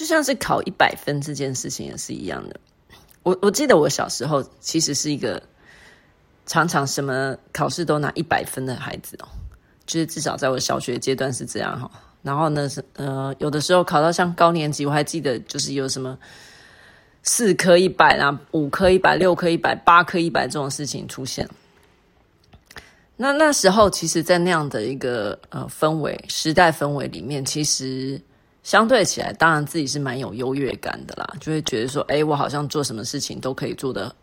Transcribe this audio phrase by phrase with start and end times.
[0.00, 2.58] 就像是考一百分这件事情也是一样的。
[3.22, 5.42] 我我记得我小时候其实是一个
[6.46, 9.28] 常常什么考试都拿一百分的孩子哦，
[9.84, 11.90] 就是至少在我小学阶段是这样哈。
[12.22, 16.18] 然后呢是呃有的时候考到像高年级，我还记得就是有什么
[17.22, 21.46] 四科一百啊，五科一百，六科一百，八科一百这种事情出现。
[23.18, 28.18] 那那时候其实，在那样的一个呃氛围、时代氛围里面，其实。
[28.62, 34.14] 相对起来，当然自己是蛮有优越感的啦，就会觉得说，哎，我好像做什么事情都可以做得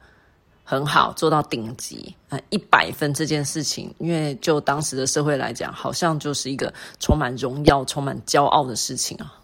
[0.64, 9.42] 很好，做到顶级，啊，一百分这件事情，因为就当时的社会来讲，好像就是一个充满荣耀、充满骄傲的事情啊。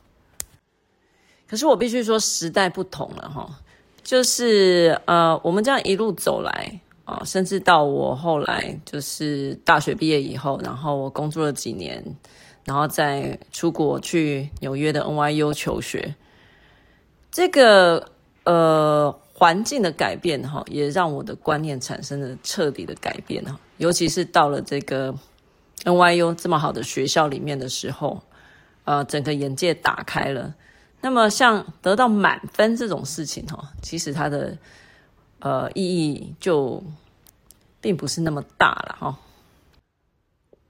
[1.48, 3.50] 可是我必须说，时代不同了哈，
[4.04, 12.16] 就是呃，我们这样一路走来啊，甚至到我后来就是大学毕业以后，然后我工作了几年。
[12.66, 16.16] 然后再出国去纽约的 NYU 求学，
[17.32, 18.12] 这个
[18.46, 23.60] 呃环境的改变哈，也让我的观念产生了彻底的改变哈。
[23.78, 25.14] 尤其是到了这个
[25.84, 28.24] NYU 这么好的学校里面的时候，
[28.86, 30.56] 呃，整个眼界打开了。
[31.02, 34.58] 那么像得到满分这种事情哈，其实它的
[35.40, 36.82] 呃意义就
[37.82, 39.20] 并不是那么大了哈。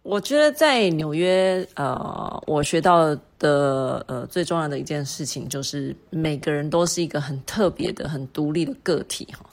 [0.04, 9.46] 我觉得在纽约，呃，我学到的呃最重要的一件事情就是每个人都是一个很特别的、很独立的个体哈。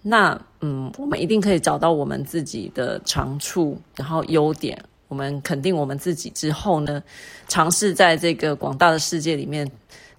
[0.00, 7.02] 那嗯，我们一定可以找到我们自己的长处，然后优点，我们肯定我们自己之后呢，
[7.48, 9.68] 尝试在这个广大的世界里面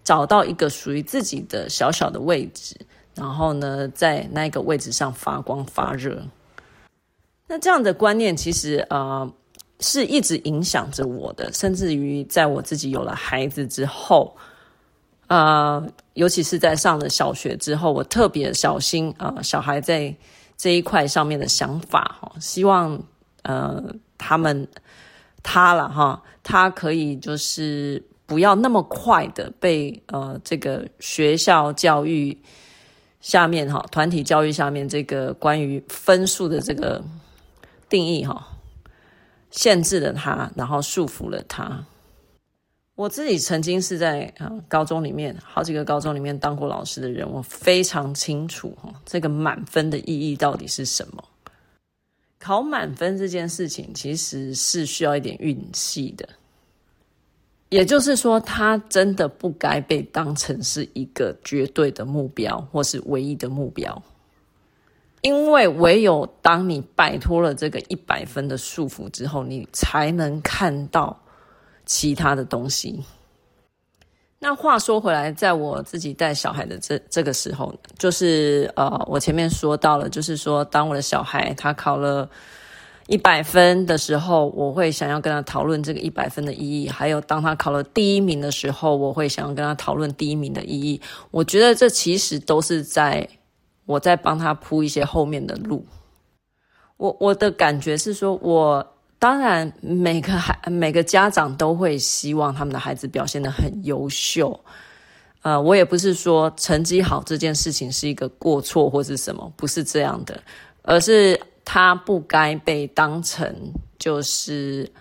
[0.03, 2.75] 找到一个属于自己的小小的位置，
[3.15, 6.21] 然后呢，在那个位置上发光发热。
[7.47, 9.31] 那这样的观念其实呃。
[9.81, 14.37] 是一直影响着我的，甚至于在我自己有了孩子之后，
[15.27, 20.15] 呃，尤其是在上了小学之后，我特别小心啊，呃，小孩在
[20.55, 23.01] 这一块上面的想法哈，希望
[23.41, 23.83] 呃
[24.19, 24.67] 他们
[25.41, 32.37] 他了哈，他可以就是不要那么快的被呃这个学校教育
[33.19, 37.03] 下面哈，团体教育下面这个关于分数的这个
[37.89, 38.47] 定义哈。
[39.51, 41.85] 限制了他，然后束缚了他。
[42.95, 51.23] 我自己曾经是在啊高中里面，好几个高中里面当过老师的人，我非常清楚哈，这个满分的意义到底是什么。
[52.37, 56.27] 考满分这件事情其实是需要一点运气的，
[57.69, 64.03] 也就是说，他真的不该被当成是一个绝对的目标，或是唯一的目标。
[65.21, 71.21] 因为唯有当你摆脱了这个一百分的束缚之后，你才能看到
[71.85, 73.03] 其他的东西。
[74.39, 82.27] 那话说回来，在我自己带小孩的这这个时候，就是呃，我前面说到了，就是说，当我的小孩他考了
[83.05, 90.99] 一百分的时候，我会想要跟他讨论这个一百分的意义；还有当他考了第一名的时候，我会想要跟他讨论第一名的意义。
[91.29, 93.29] 我觉得这其实都是在。
[93.85, 95.85] 我在帮他铺一些后面的路。
[96.97, 104.59] 我我的感觉是说，我当然每个孩每个家长都会希望他们的孩子表现得很优秀。
[105.41, 110.39] 呃，我也不是说成绩好这件事情是一个过错或是什么，不是这样的，
[110.83, 114.91] 而是他不该被当成就是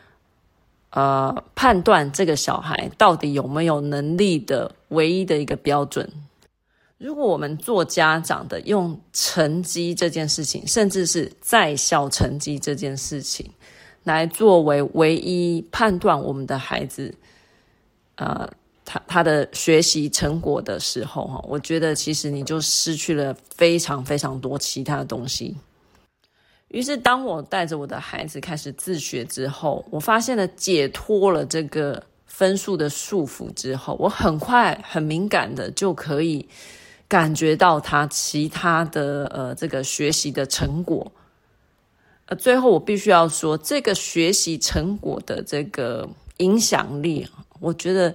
[0.91, 6.11] 呃判断这个小孩到底有没有能力的唯一的一个标准。
[7.01, 13.51] 如果我们做家长的用成绩这件事情，甚至是在校成绩这件事情，
[14.05, 17.15] 来作为唯一判断我们的孩子，
[18.17, 18.47] 呃，
[18.85, 25.57] 他他的学习成果的时候，哈，我觉得其实你就失去了非常非常多其他的东西。
[26.69, 36.47] 于是，当我带着我的孩子开始自学之后，我发现了解脱了这个分数的束缚之后，我很快很敏感的就可以。
[37.11, 41.11] 感觉到他其他的呃这个学习的成果，
[42.27, 47.27] 呃，最后我必须要说，这个学习成果的这个影响力，
[47.59, 48.15] 我觉得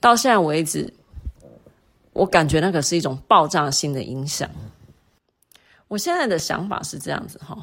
[0.00, 0.92] 到现在为止，
[2.12, 4.50] 我感觉那个是一种爆炸性的影响。
[5.86, 7.56] 我现在的想法是这样子哈，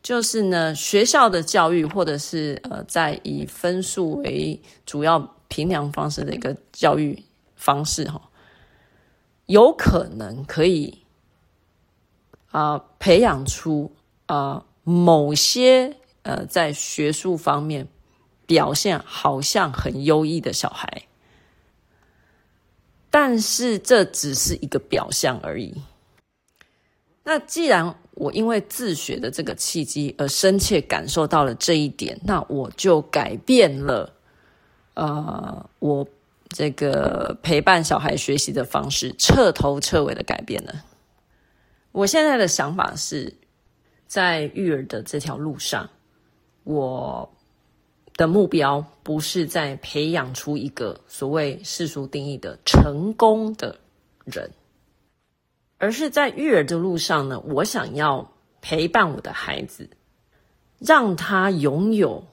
[0.00, 5.18] 就是呢，学校的教育或者是呃，在以分数为主要
[5.48, 7.20] 评量方式的一个教育
[7.56, 8.22] 方式哈。
[9.46, 10.98] 有可能可以
[12.50, 13.92] 啊、培养出
[14.26, 17.88] 啊、某些呃在学术方面
[18.46, 21.06] 表现好像很优异的小孩，
[23.10, 25.82] 但是这只是一个表象而已。
[27.24, 34.12] 那既然我因为自学的这个契机而深切感受到了这一点，那我就改变了，
[34.92, 36.06] 呃，我
[36.56, 40.72] 这个陪伴小孩学习的方式，彻头彻尾的改变了。
[41.90, 43.34] 我现在的想法是，
[44.06, 45.90] 在育儿的这条路上，
[46.62, 47.28] 我
[48.14, 53.80] 的目标不是在培养出一个所谓世俗定义的成功的
[54.24, 54.48] 人。
[55.78, 58.30] 而是在育儿的路上呢，我想要
[58.62, 59.90] 陪伴我的孩子，
[60.78, 62.24] 让他拥有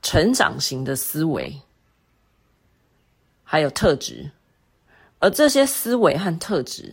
[0.00, 1.60] 成长型的思维，
[3.50, 4.30] 还有特质，
[5.20, 6.92] 而这些思维和特质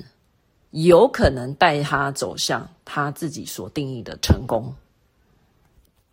[0.72, 4.74] 有可能带他走向他自己所定义的成功。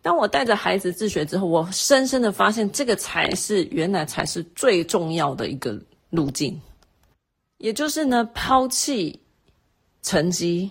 [0.03, 5.81] 当我带着孩子自学之后，我深深的发现，这个才是原来才是最重要的一个
[6.11, 6.61] 路径，
[7.59, 9.17] 也就是呢，抛弃。
[10.05, 10.69] 成绩，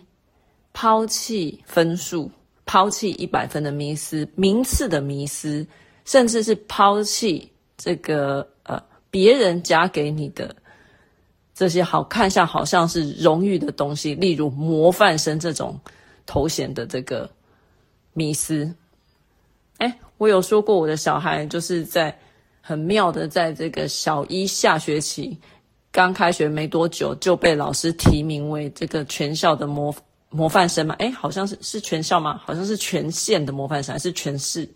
[0.74, 2.30] 抛弃分数，
[2.66, 5.66] 抛弃一百分的迷思，名次的迷思，
[6.04, 8.46] 甚至是抛弃这个
[9.12, 10.56] 别人加给你的
[11.54, 15.80] 这些好看像好像是荣誉的东西，例如模范生这种
[16.26, 17.30] 头衔的这个
[18.14, 18.74] 迷思。
[19.78, 22.18] 哎，我有说过我的小孩就是在
[22.62, 25.38] 很妙的，在这个小一下学期。
[25.92, 29.94] 刚开学没多久就被老师提名为这个全校的模
[30.30, 30.96] 模范生嘛？
[31.00, 32.40] 诶，好像是是全校吗？
[32.46, 34.70] 好像是全县的模范生还是全市？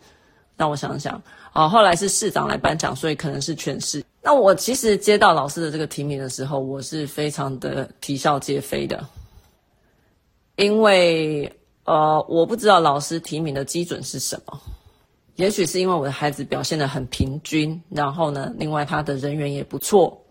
[0.57, 1.21] 让我想想，
[1.53, 4.03] 哦，后来是市长来颁奖，所以可能是全市。
[4.21, 9.05] 那我其实接到老师的这个提名的时候，我是非常的啼笑皆非的，
[10.55, 11.51] 因为
[11.83, 14.59] 呃，我不知道老师提名的基准是什么，
[15.35, 20.21] 也许是因为我的孩子表现得很平均，然后呢，另外他的人缘也不错。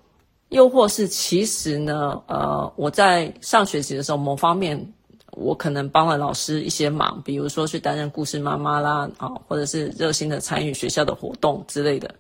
[0.51, 4.93] 又或是其实呢，呃，我在上学期的时候，某方面
[5.37, 12.15] 我可能帮了老师一些忙，比如说去担任故事妈妈啦，啊，或者是热心的参与学校的活动之类的。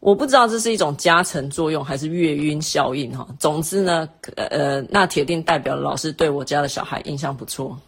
[0.00, 3.26] 我不知道这是一种加成作用还是月晕效应哈。
[3.38, 7.78] 总之呢，呃，那铁定代表老师对我家的小孩印象不错。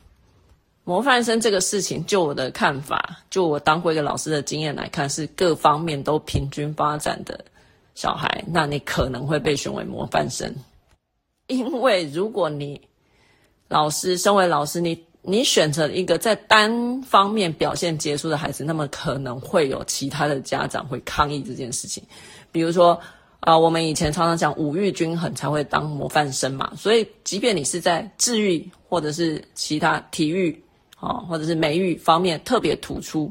[0.84, 7.44] 模范生这个事情，就我的看法，就我当过一个老师的经验来看，是各方面都平均发展的。
[7.96, 10.52] 小孩，那你可能会被选为模范生，
[11.46, 12.80] 因为如果你
[13.68, 22.02] 老师身为老师，你你选择一个在单方面表现杰出的孩子，那么可能会有其他的家长会抗议这件事情。
[22.52, 23.00] 比如说
[23.40, 30.50] 啊、我们以前常常讲五育均衡才会当模范生嘛，所以即便你是在智育或者是其他体育
[30.96, 33.30] 啊、哦，或者是美育方面特别突出，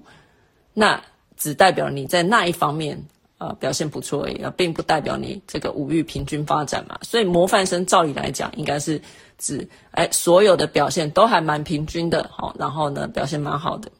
[0.71, 1.01] 那
[1.35, 3.03] 只代表你在那一方面。
[3.43, 6.97] 呃，表现不错而已，并不代表你这个五育平均发展嘛。
[7.01, 9.01] 所以模范生照理来讲，应该是
[9.37, 13.91] 指哎，所有的表现都还蛮平均的，好，然后呢，表现蛮好的。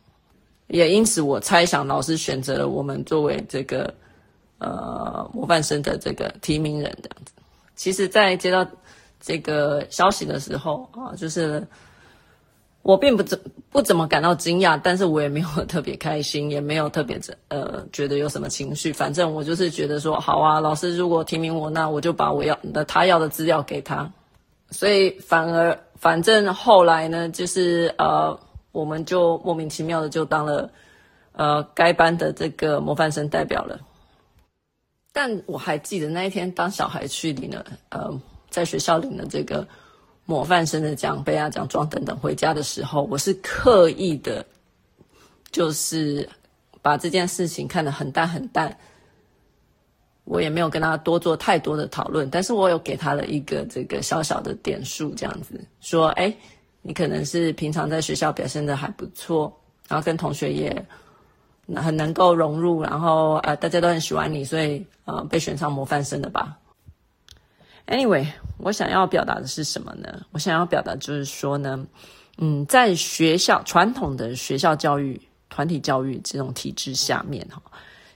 [0.68, 3.94] 也因此，我猜想老师选择了我们作为这个
[4.60, 7.34] 呃模范生的这个提名人这样子。
[7.76, 8.66] 其实，在接到
[9.20, 11.68] 这个消息的时候啊，就是。
[12.84, 13.40] 我并不怎
[13.72, 18.92] 不怎么感到惊讶，但是我也没有特别开心，也没有特别呃觉得有什么情绪。
[18.92, 24.12] 反正我就是觉得说，好啊，老师如果提名我，那我就把我要的他要的资料给他。
[24.70, 28.38] 所以反而反正后来呢，就是呃，
[28.74, 30.70] 我们就莫名其妙的就当了
[31.32, 33.80] 呃该班的这个模范生代表了。
[35.14, 38.20] 但我还记得那一天，当小孩去领了呃，
[38.50, 39.66] 在学校领了这个。
[40.26, 44.46] 模范生的奖杯啊、奖状等等，回家的时候，我是刻意的，
[45.52, 46.30] 就是
[46.82, 48.78] 把这件事情看得很淡很淡。
[50.26, 56.34] 我也没有跟他多做太多的讨论，但是我有给他了一个这个小小的点数，这样子说：哎，
[56.82, 59.54] 你可能是平常在学校表现的还不错，
[59.90, 60.86] 然后跟同学也
[61.76, 66.58] 很能够融入，然后呃大家都很喜欢你，所以呃被选上模范生的吧。
[67.86, 68.26] Anyway，
[68.58, 70.26] 我想要表达的是什么呢？
[70.32, 71.86] 我想要表达就是说呢，
[72.38, 77.62] 嗯，在学校传统的学校教育、团体教育这种体制下面，哈，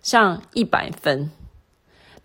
[0.01, 1.29] 像一百分、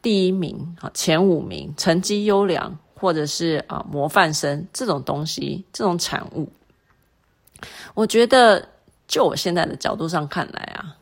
[0.00, 6.48] 第一名、前五名、成绩优良，或者是啊模范生这种东西、这种产物，
[7.94, 8.68] 我觉得
[9.08, 10.96] 就我现在的角度上看来啊，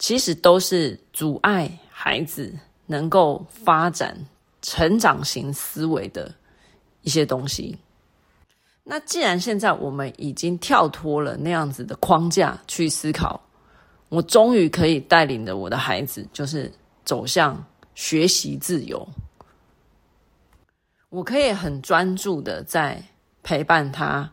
[0.00, 2.52] 其实都是阻碍孩子
[2.86, 4.26] 能够发展。
[4.64, 6.34] 成长型思维的
[7.02, 7.78] 一些东西。
[8.82, 13.38] 那既然现在我们已经跳脱了那样子的框架去思考，
[14.08, 16.72] 我终于可以带领着我的孩子，就是
[17.04, 17.62] 走向
[17.94, 19.06] 学习自由。
[21.10, 23.02] 我可以很专注的在
[23.42, 24.30] 陪伴他，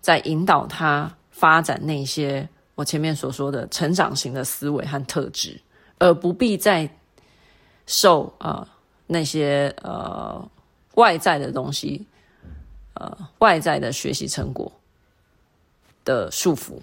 [0.00, 5.60] 在引导他发展那些我前面所说的成长型的思维和特质，
[5.98, 6.90] 而不必再
[7.86, 8.66] 受啊、
[9.12, 10.48] 那些呃
[10.94, 12.06] 外在的东西，
[12.94, 14.70] 呃外在的学习成果
[16.04, 16.80] 的束缚。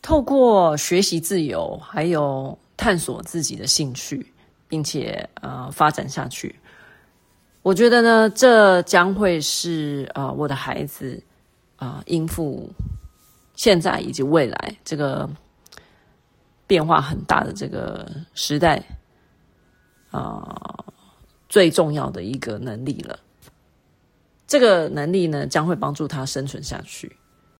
[0.00, 4.32] 透过学习自由，还有探索自己的兴趣，
[4.68, 6.60] 并且呃发展下去，
[7.62, 11.20] 我觉得呢，这将会是呃我的孩子
[11.76, 12.70] 啊、应付
[13.56, 15.28] 现在以及未来这个
[16.66, 18.80] 变化很大的这个时代
[20.10, 20.84] 啊、
[21.48, 23.20] 最重要的一个能力了。
[24.46, 27.16] 这个能力呢，将会帮助他生存下去。